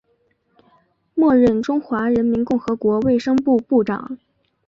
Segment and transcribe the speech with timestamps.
[1.13, 4.17] 末任中华人民共和国卫生部部长。